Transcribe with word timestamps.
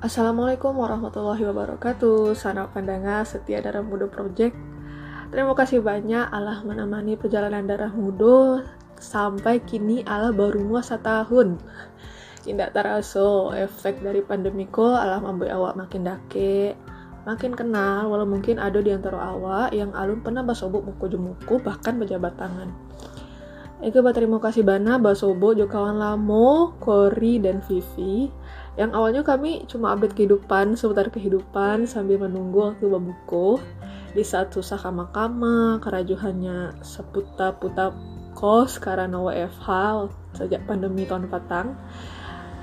Assalamualaikum 0.00 0.80
warahmatullahi 0.80 1.44
wabarakatuh. 1.44 2.32
Sanak 2.32 2.72
pandangan 2.72 3.20
setia 3.20 3.60
Darah 3.60 3.84
Muda 3.84 4.08
Project. 4.08 4.56
Terima 5.28 5.52
kasih 5.52 5.84
banyak 5.84 6.24
Allah 6.32 6.64
menemani 6.64 7.20
perjalanan 7.20 7.68
Darah 7.68 7.92
Muda 7.92 8.64
Sampai 8.96 9.60
kini 9.60 10.00
Allah 10.08 10.32
baru 10.32 10.64
muas 10.64 10.88
tahun. 10.88 11.60
Tidak 12.40 12.72
terasa 12.72 13.52
efek 13.60 14.00
dari 14.00 14.24
pandemi 14.24 14.64
ko 14.72 14.88
Allah 14.88 15.20
membuat 15.20 15.52
awak 15.52 15.74
makin 15.76 16.08
dake 16.08 16.72
Makin 17.28 17.52
kenal 17.52 18.08
walau 18.08 18.24
mungkin 18.24 18.56
ada 18.56 18.80
di 18.80 18.96
antara 18.96 19.20
awak 19.20 19.76
Yang 19.76 19.92
alun 20.00 20.24
pernah 20.24 20.40
basobuk 20.40 20.80
muku 20.80 21.12
jemuku 21.12 21.60
bahkan 21.60 22.00
berjabat 22.00 22.40
tangan 22.40 22.72
Eka 23.80 24.04
terima 24.12 24.36
kasih 24.36 24.60
bana 24.60 25.00
Basobo, 25.00 25.56
Jokawan 25.56 25.96
Lamo, 25.96 26.76
Kori, 26.76 27.40
dan 27.40 27.64
Vivi. 27.64 28.28
Yang 28.76 28.90
awalnya 28.92 29.22
kami 29.24 29.64
cuma 29.72 29.96
update 29.96 30.12
kehidupan 30.12 30.76
seputar 30.76 31.08
kehidupan 31.08 31.88
sambil 31.88 32.20
menunggu 32.20 32.60
waktu 32.60 32.84
berbuku 32.84 33.56
di 34.12 34.20
saat 34.20 34.52
susah 34.52 34.76
kama-kama 34.76 35.80
kerajuhannya 35.80 36.76
seputar 36.84 37.56
putar 37.56 37.96
kos 38.36 38.76
karena 38.76 39.16
WFH 39.16 39.68
sejak 40.36 40.60
pandemi 40.68 41.08
tahun 41.08 41.32
petang 41.32 41.72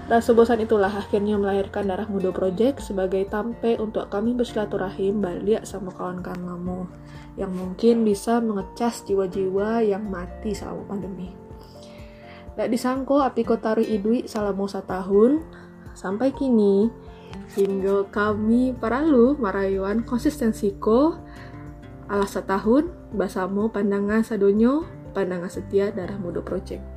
dan 0.08 0.24
sebosan 0.24 0.64
itulah 0.64 0.90
akhirnya 0.90 1.36
melahirkan 1.36 1.88
Darah 1.88 2.08
Muda 2.08 2.32
Project 2.32 2.80
sebagai 2.80 3.28
tampe 3.28 3.76
untuk 3.76 4.08
kami 4.08 4.32
bersilaturahim 4.34 5.20
balik 5.20 5.68
sama 5.68 5.92
kawan-kawan 5.92 6.48
kamu 6.48 6.80
yang 7.36 7.52
mungkin 7.52 8.08
bisa 8.08 8.40
mengecas 8.40 9.04
jiwa-jiwa 9.04 9.84
yang 9.84 10.08
mati 10.08 10.56
selama 10.56 10.88
pandemi. 10.88 11.36
Tak 12.58 12.74
disangko 12.74 13.22
api 13.22 13.46
kotaru 13.46 13.86
idui 13.86 14.26
selama 14.26 14.66
satu 14.66 14.90
tahun, 14.90 15.32
Sampai 15.98 16.30
kini, 16.30 16.94
hingga 17.58 18.06
kami 18.14 18.70
paralu 18.78 19.34
marayuan 19.42 20.06
konsistensiko 20.06 21.18
alas 22.06 22.38
setahun 22.38 22.94
basamu 23.18 23.74
pandangan 23.74 24.22
sadonyo 24.22 24.86
pandangan 25.18 25.50
setia 25.50 25.90
darah 25.90 26.22
muda 26.22 26.46
project. 26.46 26.97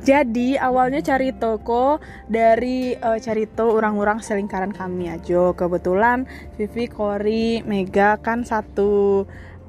Jadi 0.00 0.56
awalnya 0.56 1.04
cari 1.04 1.36
toko 1.36 2.00
dari 2.24 2.96
uh, 2.96 3.20
cari 3.20 3.44
to 3.44 3.68
orang-orang 3.68 4.24
selingkaran 4.24 4.72
kami 4.72 5.12
aja. 5.12 5.52
Kebetulan 5.52 6.24
Vivi, 6.56 6.88
Kori, 6.88 7.60
Mega 7.68 8.16
kan 8.16 8.42
satu 8.48 9.24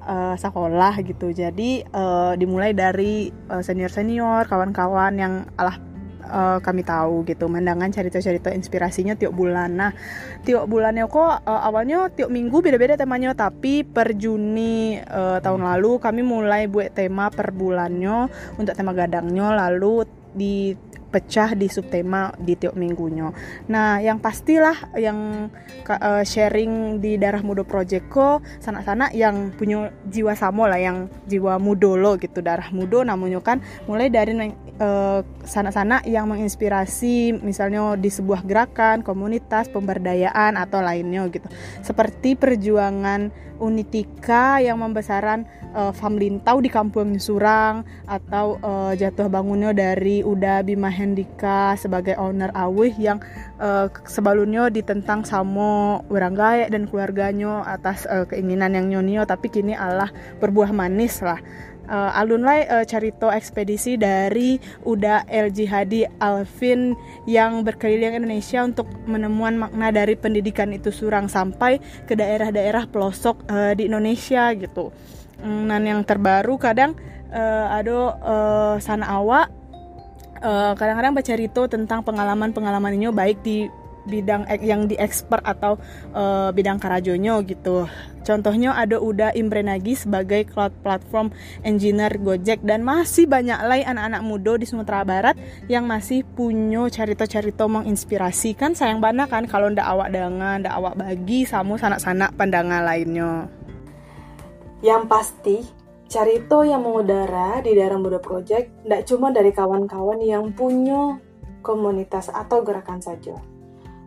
uh, 0.07 0.35
sekolah 0.39 0.95
gitu. 1.03 1.35
Jadi 1.35 1.83
uh, 1.91 2.33
dimulai 2.39 2.71
dari 2.71 3.27
senior-senior, 3.51 4.47
kawan-kawan 4.47 5.13
yang 5.19 5.33
alah 5.59 5.91
uh, 6.31 6.59
kami 6.63 6.81
tahu 6.81 7.27
gitu 7.27 7.51
mandangan 7.51 7.91
cerita-cerita 7.91 8.55
inspirasinya 8.55 9.19
tiap 9.19 9.35
bulan 9.35 9.69
nah 9.75 9.91
tiap 10.47 10.65
bulannya 10.65 11.05
kok 11.05 11.43
uh, 11.45 11.61
awalnya 11.67 12.07
tiap 12.09 12.31
minggu 12.31 12.63
beda-beda 12.63 12.95
temanya 12.95 13.35
tapi 13.35 13.83
per 13.83 14.15
Juni 14.15 14.97
uh, 14.97 15.43
tahun 15.43 15.61
lalu 15.61 15.99
kami 15.99 16.21
mulai 16.23 16.65
buat 16.71 16.95
tema 16.95 17.29
per 17.29 17.51
bulannya 17.51 18.31
untuk 18.55 18.73
tema 18.73 18.95
gadangnya 18.95 19.53
lalu 19.67 20.07
di 20.33 20.75
pecah 21.11 21.53
di 21.53 21.67
subtema 21.67 22.31
di 22.39 22.55
tiap 22.55 22.79
minggunya. 22.79 23.35
Nah, 23.67 23.99
yang 23.99 24.23
pastilah 24.23 24.95
yang 24.95 25.51
uh, 25.85 26.23
sharing 26.23 27.03
di 27.03 27.19
Darah 27.19 27.43
Mudo 27.43 27.67
Project 27.67 28.07
ko 28.07 28.39
sana-sana 28.63 29.11
yang 29.11 29.51
punya 29.53 29.91
jiwa 30.07 30.33
samo 30.33 30.65
lah, 30.65 30.79
yang 30.79 31.11
jiwa 31.27 31.59
mudo 31.59 31.99
lo 31.99 32.15
gitu, 32.15 32.39
darah 32.39 32.71
mudo 32.71 33.03
namanya 33.03 33.43
kan 33.43 33.59
mulai 33.85 34.07
dari 34.07 34.31
uh, 34.79 35.19
sana-sana 35.43 35.99
yang 36.07 36.31
menginspirasi 36.31 37.43
misalnya 37.43 37.99
di 37.99 38.07
sebuah 38.07 38.47
gerakan, 38.47 39.03
komunitas, 39.03 39.67
pemberdayaan 39.67 40.55
atau 40.55 40.79
lainnya 40.79 41.27
gitu. 41.27 41.45
Seperti 41.83 42.39
perjuangan 42.39 43.51
Unitika 43.61 44.57
yang 44.57 44.81
membesaran 44.81 45.45
uh, 45.77 45.93
Famlintau 45.93 46.57
di 46.65 46.69
kampung 46.73 47.13
Surang 47.21 47.85
atau 48.09 48.57
uh, 48.57 48.97
jatuh 48.97 49.29
bangunnya 49.29 49.69
dari 49.69 50.25
Uda 50.25 50.65
Bima 50.65 50.89
Hendika 51.01 51.73
sebagai 51.75 52.13
owner 52.21 52.53
Awih 52.53 52.93
yang 52.95 53.19
uh, 53.57 53.89
sebelumnya 54.05 54.69
ditentang 54.69 55.25
sama 55.25 55.99
orang 56.13 56.37
gaek 56.37 56.69
dan 56.69 56.85
keluarganya 56.85 57.65
atas 57.65 58.05
uh, 58.05 58.29
keinginan 58.29 58.77
yang 58.77 58.85
nyonio 58.93 59.25
tapi 59.25 59.49
kini 59.49 59.73
Allah 59.73 60.13
berbuah 60.37 60.69
manis 60.69 61.25
lah 61.25 61.41
uh, 61.91 62.11
alun 62.15 62.47
lai 62.47 62.63
uh, 62.63 62.87
carito 62.87 63.27
ekspedisi 63.27 63.99
dari 63.99 64.55
Uda 64.87 65.27
El 65.27 65.51
Jihadi 65.51 66.07
Alvin 66.23 66.95
yang 67.27 67.67
berkeliling 67.67 68.23
Indonesia 68.23 68.63
untuk 68.63 68.87
menemuan 69.03 69.59
makna 69.59 69.91
dari 69.91 70.15
pendidikan 70.15 70.71
itu 70.71 70.89
surang 70.89 71.27
sampai 71.27 71.83
ke 72.07 72.15
daerah-daerah 72.15 72.87
pelosok 72.87 73.43
uh, 73.51 73.75
di 73.75 73.91
Indonesia 73.91 74.55
gitu. 74.55 74.95
Mm, 75.43 75.63
dan 75.67 75.81
yang 75.83 76.01
terbaru 76.07 76.55
kadang 76.55 76.95
uh, 77.33 77.67
ada 77.75 77.97
uh, 78.23 78.75
sana 78.79 79.11
awak 79.19 79.60
kadang 80.41 80.75
kadang-kadang 80.77 81.13
baca 81.13 81.33
rito 81.37 81.61
tentang 81.69 81.99
pengalaman-pengalaman 82.01 82.97
ini 82.97 83.13
baik 83.13 83.39
di 83.45 83.69
bidang 84.05 84.49
yang 84.65 84.89
di 84.89 84.97
expert 84.97 85.45
atau 85.45 85.77
uh, 86.13 86.49
bidang 86.49 86.81
karajonyo 86.81 87.45
gitu. 87.45 87.85
Contohnya 88.21 88.77
ada 88.77 89.01
Uda 89.01 89.33
Imrenagi 89.33 89.97
sebagai 89.97 90.45
cloud 90.45 90.73
platform 90.85 91.33
engineer 91.65 92.21
Gojek 92.21 92.61
dan 92.61 92.85
masih 92.85 93.25
banyak 93.25 93.57
lain 93.65 93.85
anak-anak 93.85 94.21
muda 94.21 94.53
di 94.61 94.65
Sumatera 94.69 95.01
Barat 95.01 95.35
yang 95.65 95.89
masih 95.89 96.21
punya 96.37 96.85
carito-carito 96.89 97.65
menginspirasi 97.65 98.53
kan 98.53 98.77
sayang 98.77 99.01
banget 99.01 99.29
kan 99.29 99.49
kalau 99.49 99.73
ndak 99.73 99.85
awak 99.85 100.13
dengan 100.13 100.61
ndak 100.61 100.73
awak 100.77 100.93
bagi 100.97 101.49
sama 101.49 101.77
sanak-sanak 101.81 102.33
pandangan 102.37 102.85
lainnya. 102.85 103.49
Yang 104.81 105.03
pasti 105.05 105.80
Carito 106.11 106.59
yang 106.67 106.83
mengudara 106.83 107.63
di 107.63 107.71
daerah 107.71 107.95
Muda 107.95 108.19
Project 108.19 108.83
tidak 108.83 109.07
cuma 109.07 109.31
dari 109.31 109.55
kawan-kawan 109.55 110.19
yang 110.19 110.51
punya 110.51 111.15
komunitas 111.63 112.27
atau 112.27 112.67
gerakan 112.67 112.99
saja. 112.99 113.39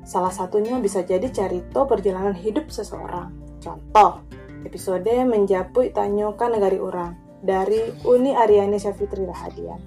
Salah 0.05 0.29
satunya 0.29 0.77
bisa 0.85 1.01
jadi 1.01 1.25
carito 1.33 1.89
perjalanan 1.89 2.37
hidup 2.37 2.69
seseorang. 2.69 3.33
Contoh, 3.57 4.21
episode 4.69 5.09
Menjapui 5.25 5.97
Tanyokan 5.97 6.61
Negari 6.61 6.77
Orang 6.77 7.41
dari 7.41 7.81
Uni 8.05 8.37
Ariani 8.37 8.77
Syafitri 8.77 9.25
Rahadian. 9.25 9.81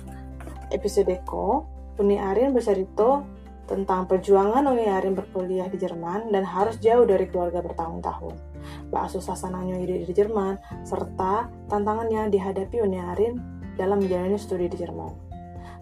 Episode 0.74 1.22
ko, 1.22 1.70
Uni 2.02 2.18
Arin 2.18 2.50
bercerita 2.50 3.22
tentang 3.70 4.10
perjuangan 4.10 4.66
Uni 4.66 4.90
Arin 4.90 5.14
berkuliah 5.14 5.70
di 5.70 5.78
Jerman 5.78 6.34
dan 6.34 6.50
harus 6.50 6.82
jauh 6.82 7.06
dari 7.06 7.30
keluarga 7.30 7.62
bertahun-tahun 7.62 8.57
bakso 8.90 9.20
sasananya 9.20 9.80
di 9.84 10.08
Jerman, 10.12 10.84
serta 10.88 11.52
tantangannya 11.68 12.32
dihadapi 12.32 12.84
Uni 12.84 13.00
Arin 13.00 13.36
dalam 13.76 14.02
menjalani 14.02 14.40
studi 14.40 14.72
di 14.72 14.78
Jerman. 14.80 15.12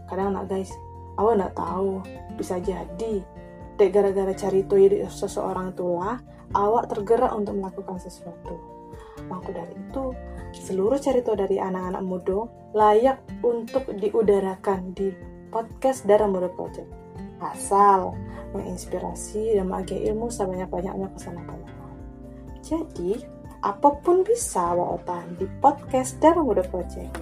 Kadang 0.06 0.36
nak 0.38 0.50
guys, 0.52 0.70
awak 1.18 1.36
nak 1.40 1.52
tahu, 1.58 2.04
bisa 2.38 2.60
jadi 2.62 3.24
dek 3.76 3.92
gara-gara 3.92 4.32
cari 4.32 4.64
itu 4.64 4.76
seseorang 5.12 5.76
itulah 5.76 6.24
awak 6.56 6.88
tergerak 6.92 7.32
untuk 7.36 7.60
melakukan 7.60 8.00
sesuatu. 8.00 8.56
Maka 9.28 9.52
dari 9.52 9.74
itu, 9.76 10.14
seluruh 10.54 11.00
cerita 11.00 11.34
dari 11.34 11.60
anak-anak 11.60 12.04
muda 12.04 12.48
layak 12.76 13.24
untuk 13.42 13.90
diudarakan 13.96 14.92
di 14.96 15.12
podcast 15.50 16.04
Darah 16.04 16.28
Muda 16.28 16.52
Project. 16.52 16.88
Asal 17.40 18.16
menginspirasi 18.56 19.60
dan 19.60 19.68
membagi 19.68 20.00
ilmu 20.08 20.32
sebanyak-banyaknya 20.32 21.12
ke 21.12 21.20
sana 21.20 21.44
jadi, 22.66 23.22
apa 23.62 23.94
pun 24.02 24.26
bisa 24.26 24.74
Otan 24.74 25.38
di 25.38 25.46
podcast 25.62 26.18
Darah 26.18 26.42
Muda 26.42 26.66
Project. 26.66 27.14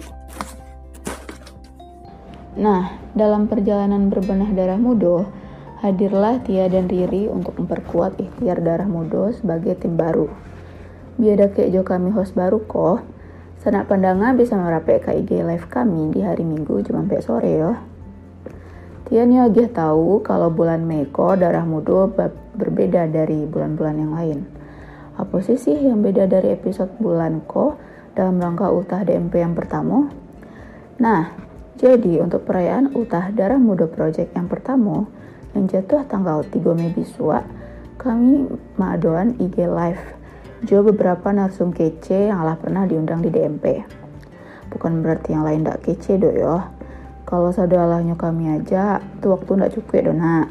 Nah, 2.56 2.96
dalam 3.12 3.44
perjalanan 3.44 4.08
berbenah 4.08 4.56
darah 4.56 4.80
muda, 4.80 5.28
hadirlah 5.84 6.40
Tia 6.48 6.72
dan 6.72 6.88
Riri 6.88 7.28
untuk 7.28 7.60
memperkuat 7.60 8.16
ikhtiar 8.16 8.64
darah 8.64 8.88
muda 8.88 9.36
sebagai 9.36 9.76
tim 9.76 10.00
baru. 10.00 10.32
Biada 11.20 11.52
kejo 11.52 11.84
kami 11.84 12.08
host 12.16 12.32
baru 12.32 12.64
kok, 12.64 13.04
sanak 13.60 13.92
pandangan 13.92 14.40
bisa 14.40 14.56
merapek 14.56 15.04
ke 15.04 15.12
IG 15.12 15.44
live 15.44 15.68
kami 15.68 16.08
di 16.08 16.24
hari 16.24 16.40
Minggu 16.40 16.80
jam 16.88 17.04
sampai 17.04 17.20
sore 17.20 17.52
ya. 17.52 17.72
Tia 19.12 19.28
nih 19.28 19.44
agih 19.44 19.68
tahu 19.68 20.24
kalau 20.24 20.48
bulan 20.48 20.88
Mei 20.88 21.04
darah 21.12 21.68
muda 21.68 22.08
berbeda 22.56 23.12
dari 23.12 23.44
bulan-bulan 23.44 23.96
yang 24.00 24.14
lain. 24.16 24.63
Apa 25.14 25.38
sih 25.42 25.54
sih 25.54 25.78
yang 25.78 26.02
beda 26.02 26.26
dari 26.26 26.50
episode 26.50 26.90
bulan 26.98 27.42
ko 27.46 27.78
dalam 28.18 28.42
rangka 28.42 28.66
ultah 28.70 29.06
DMP 29.06 29.38
yang 29.42 29.54
pertama? 29.54 30.10
Nah, 30.98 31.30
jadi 31.78 32.22
untuk 32.22 32.46
perayaan 32.46 32.94
ultah 32.94 33.30
Darah 33.30 33.58
Muda 33.58 33.86
Project 33.86 34.34
yang 34.34 34.50
pertama 34.50 35.06
yang 35.54 35.70
jatuh 35.70 36.02
tanggal 36.10 36.42
3 36.42 36.74
Mei 36.74 36.90
Biswa, 36.90 37.46
kami 37.94 38.50
maadoan 38.74 39.38
IG 39.38 39.70
Live 39.70 40.24
Jo 40.64 40.80
beberapa 40.80 41.28
narsum 41.28 41.76
kece 41.76 42.32
yang 42.32 42.40
lah 42.40 42.56
pernah 42.56 42.88
diundang 42.88 43.20
di 43.20 43.28
DMP. 43.28 43.84
Bukan 44.72 45.04
berarti 45.04 45.36
yang 45.36 45.44
lain 45.44 45.60
ndak 45.60 45.84
kece 45.84 46.16
do 46.16 46.32
yo. 46.32 46.64
Kalau 47.28 47.52
sadalahnya 47.52 48.16
kami 48.16 48.48
aja, 48.48 48.96
tuh 49.20 49.36
waktu 49.36 49.60
ndak 49.60 49.76
cukup 49.76 49.92
ya 49.92 50.02
dona. 50.08 50.48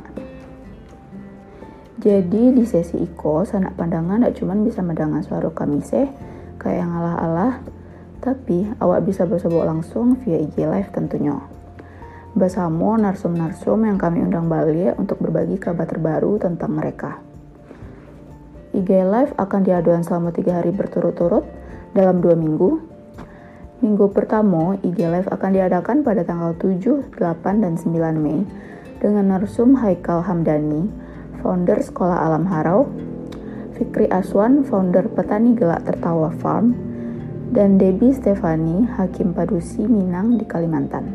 Jadi 2.03 2.51
di 2.51 2.67
sesi 2.67 2.99
Iko, 2.99 3.47
sanak 3.47 3.79
pandangan 3.79 4.19
tidak 4.19 4.35
cuma 4.35 4.59
bisa 4.59 4.83
mendengar 4.83 5.23
suara 5.23 5.47
kami 5.47 5.79
seh, 5.79 6.11
kayak 6.59 6.83
yang 6.83 6.91
alah-alah, 6.99 7.63
tapi 8.19 8.67
awak 8.83 9.07
bisa 9.07 9.23
bersebut 9.23 9.63
langsung 9.63 10.19
via 10.19 10.35
IG 10.35 10.67
Live 10.67 10.91
tentunya. 10.91 11.39
Bersama 12.35 12.99
narsum-narsum 12.99 13.87
yang 13.87 13.95
kami 13.95 14.19
undang 14.19 14.51
balik 14.51 14.99
untuk 14.99 15.23
berbagi 15.23 15.55
kabar 15.55 15.87
terbaru 15.87 16.43
tentang 16.43 16.75
mereka. 16.75 17.23
IG 18.75 18.89
Live 19.07 19.31
akan 19.39 19.63
diaduan 19.63 20.03
selama 20.03 20.35
tiga 20.35 20.59
hari 20.59 20.75
berturut-turut 20.75 21.47
dalam 21.95 22.19
dua 22.19 22.35
minggu. 22.35 22.83
Minggu 23.79 24.11
pertama, 24.11 24.75
IG 24.83 25.07
Live 25.07 25.31
akan 25.31 25.55
diadakan 25.55 26.03
pada 26.03 26.27
tanggal 26.27 26.51
7, 26.59 27.15
8, 27.15 27.63
dan 27.63 27.79
9 27.79 28.19
Mei 28.19 28.43
dengan 28.99 29.39
narsum 29.39 29.79
Haikal 29.79 30.19
Hamdani, 30.27 31.02
founder 31.41 31.79
Sekolah 31.81 32.29
Alam 32.29 32.45
Harau, 32.45 32.91
Fikri 33.73 34.05
Aswan, 34.13 34.61
founder 34.67 35.09
Petani 35.09 35.57
Gelak 35.57 35.87
Tertawa 35.87 36.29
Farm, 36.37 36.77
dan 37.53 37.81
Debbie 37.81 38.13
Stefani, 38.13 38.85
Hakim 38.97 39.33
Padusi 39.33 39.85
Minang 39.85 40.37
di 40.37 40.45
Kalimantan. 40.45 41.13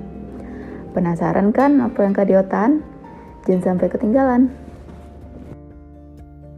Penasaran 0.94 1.55
kan 1.55 1.79
apa 1.85 2.03
yang 2.03 2.15
kadiotan? 2.15 2.82
Jangan 3.47 3.75
sampai 3.75 3.87
ketinggalan. 3.91 4.50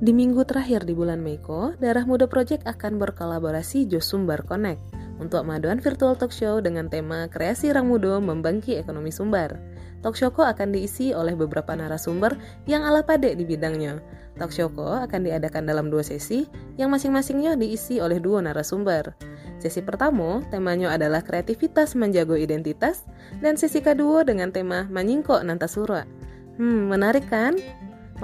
Di 0.00 0.16
minggu 0.16 0.48
terakhir 0.48 0.88
di 0.88 0.96
bulan 0.96 1.20
Meiko, 1.20 1.76
Darah 1.76 2.08
Muda 2.08 2.24
Project 2.24 2.64
akan 2.64 2.96
berkolaborasi 2.96 3.84
Josumbar 3.84 4.48
Connect 4.48 4.80
untuk 5.20 5.44
maduan 5.44 5.76
virtual 5.76 6.16
talk 6.16 6.32
show 6.32 6.64
dengan 6.64 6.88
tema 6.88 7.28
Kreasi 7.28 7.68
Rang 7.68 7.84
Mudo 7.84 8.16
Membangki 8.16 8.80
Ekonomi 8.80 9.12
Sumbar. 9.12 9.60
Talk 10.00 10.16
Showko 10.16 10.48
akan 10.48 10.72
diisi 10.72 11.12
oleh 11.12 11.36
beberapa 11.36 11.76
narasumber 11.76 12.36
yang 12.64 12.88
ala 12.88 13.04
pade 13.04 13.36
di 13.36 13.44
bidangnya. 13.44 14.00
Talk 14.40 14.48
Showko 14.48 15.04
akan 15.04 15.20
diadakan 15.28 15.68
dalam 15.68 15.92
dua 15.92 16.00
sesi, 16.00 16.48
yang 16.80 16.88
masing-masingnya 16.88 17.60
diisi 17.60 18.00
oleh 18.00 18.16
dua 18.16 18.40
narasumber. 18.40 19.12
Sesi 19.60 19.84
pertama, 19.84 20.40
temanya 20.48 20.96
adalah 20.96 21.20
kreativitas 21.20 21.92
menjago 21.92 22.32
identitas, 22.32 23.04
dan 23.44 23.60
sesi 23.60 23.84
kedua 23.84 24.24
dengan 24.24 24.48
tema 24.48 24.88
Manyingko 24.88 25.44
Nantasura. 25.44 26.08
Hmm, 26.56 26.88
menarik 26.88 27.28
kan? 27.28 27.60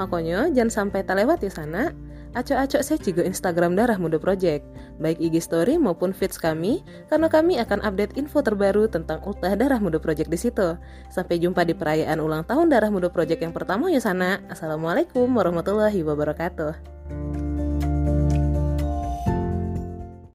Makanya 0.00 0.49
jangan 0.56 0.72
sampai 0.72 1.05
terlewat 1.05 1.44
di 1.44 1.52
sana 1.52 1.93
acok-acok 2.37 2.83
saya 2.85 2.99
juga 3.00 3.25
Instagram 3.25 3.73
Darah 3.73 3.97
Muda 3.97 4.21
Project, 4.21 4.69
baik 5.00 5.17
IG 5.17 5.41
Story 5.41 5.81
maupun 5.81 6.12
feeds 6.12 6.37
kami, 6.37 6.85
karena 7.09 7.33
kami 7.33 7.56
akan 7.56 7.81
update 7.81 8.21
info 8.21 8.44
terbaru 8.44 8.85
tentang 8.87 9.25
ultah 9.25 9.56
Darah 9.56 9.81
Muda 9.81 9.97
Project 9.97 10.29
di 10.29 10.37
situ. 10.37 10.77
Sampai 11.09 11.41
jumpa 11.41 11.65
di 11.65 11.73
perayaan 11.73 12.21
ulang 12.21 12.44
tahun 12.44 12.69
Darah 12.69 12.93
Muda 12.93 13.09
Project 13.09 13.41
yang 13.41 13.56
pertama 13.56 13.88
ya 13.88 13.99
sana. 14.05 14.44
Assalamualaikum 14.53 15.27
warahmatullahi 15.33 16.05
wabarakatuh. 16.05 17.45